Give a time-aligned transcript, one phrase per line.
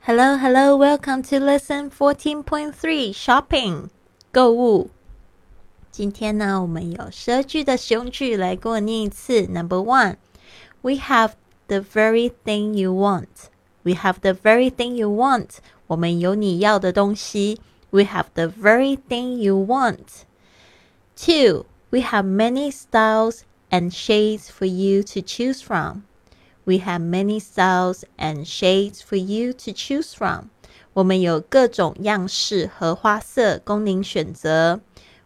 [0.00, 3.88] Hello, hello, welcome to lesson fourteen point three shopping
[4.32, 4.90] 购物。
[5.90, 9.46] 今天呢，我们有十二句的实用句来跟我念一次。
[9.46, 10.16] Number one,
[10.82, 11.32] we have
[11.66, 13.48] the very thing you want.
[13.82, 15.58] We have the very thing you want.
[15.86, 17.60] 我们有你要的东西。
[17.90, 20.24] We have the very thing you want.
[21.16, 26.02] Two, we have many styles and shades for you to choose from.
[26.70, 30.50] We have many styles and shades for you to choose from.
[30.94, 34.80] 我们有各种样式和花色供您选择。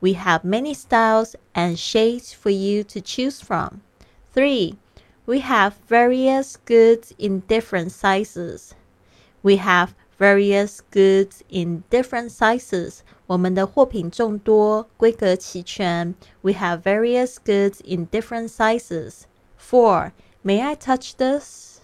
[0.00, 3.80] We have many styles and shades for you to choose from.
[4.34, 4.74] Three,
[5.24, 8.72] we have various goods in different sizes.
[9.42, 12.98] We have various goods in different sizes.
[13.26, 16.14] 我们的货品众多，规格齐全。
[16.42, 19.22] We have various goods in different sizes.
[19.56, 20.10] Four,
[20.42, 21.80] may I touch this?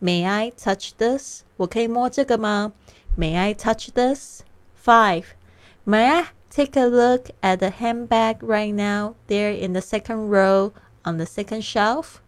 [0.00, 1.42] May I touch this?
[1.56, 2.72] 我可以摸这个吗？
[3.16, 4.40] May I touch this?
[4.82, 5.24] Five,
[5.84, 10.72] may I take a look at the handbag right now there in the second row
[11.04, 12.20] on the second shelf?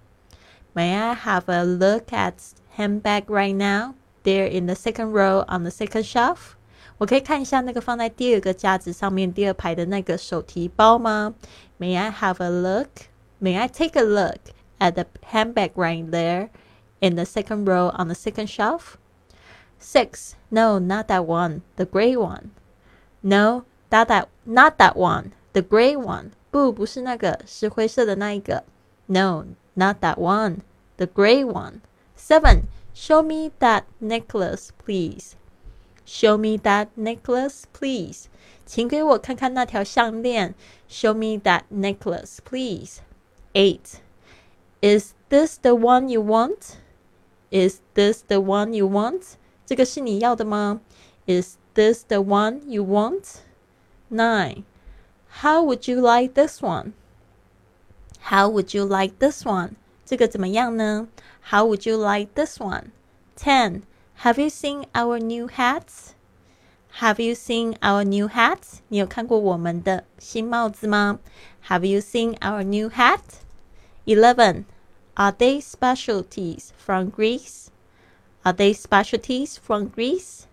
[0.74, 2.34] May I have a look at
[2.76, 3.94] handbag right now?
[4.22, 6.54] there in the second row on the second shelf？
[6.98, 11.34] 我可以看一下那个放在第二个架子上面第二排的那个手提包吗？
[11.78, 12.88] May I have a look?
[13.40, 14.52] May I take a look
[14.84, 16.50] at the handbag right there
[17.00, 18.96] in the second row on the second shelf?
[19.78, 20.36] Six.
[20.50, 21.62] No, not that one.
[21.76, 22.50] The gray one.
[23.22, 25.32] No, not that, not that one.
[25.52, 26.32] The gray one.
[26.50, 28.64] 不，不是那个，是灰色的那一个。
[29.06, 30.58] No, not that one.
[30.96, 31.80] The gray one.
[32.16, 32.64] Seven.
[32.92, 35.36] Show me that necklace, please.
[36.04, 38.24] Show me that necklace, please.
[38.66, 40.54] 请给我看看那条项链。
[40.88, 42.98] Show me that necklace, please.
[43.54, 44.00] Eight.
[44.84, 46.78] Is this the one you want?
[47.50, 49.36] Is this the one you want?
[49.66, 50.80] 这个是你要的吗？
[51.26, 53.40] Is this the one you want?
[54.10, 54.64] Nine.
[55.42, 56.92] How would you like this one?
[58.30, 59.72] How would you like this one?
[60.04, 61.08] 这个怎么样呢？
[61.50, 62.90] How would you like this one?
[63.36, 63.82] Ten.
[64.22, 66.14] Have you seen our new hats?
[67.00, 68.80] Have you seen our new hats?
[68.88, 71.18] 你有看过我们的新帽子吗？
[71.68, 73.20] Have you seen our new hat?
[74.04, 74.64] Eleven.
[75.14, 77.68] Are they specialties from Greece?
[78.42, 80.44] Are they specialties from Greece?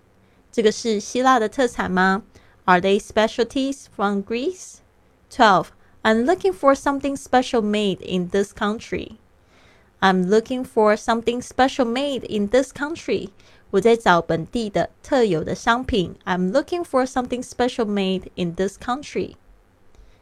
[0.51, 2.23] 这个是希腊的特产吗？
[2.65, 4.77] Are they specialties from Greece?
[5.29, 5.67] Twelve.
[6.03, 9.17] I'm looking for something special made in this country.
[9.99, 13.29] I'm looking for something special made in this country.
[13.71, 16.15] 我在找本地的特有的商品。
[16.23, 19.35] I'm looking for something special made in this country.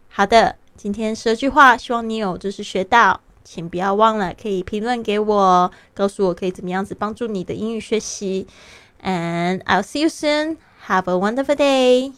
[0.09, 8.46] 好的，今天十句话，希望你有就是学到， 请不要忘了可以评论给我，告诉我可以怎么样子帮助你的英语学习。
[9.02, 10.58] And I'll see you soon.
[10.86, 12.12] Have a wonderful day.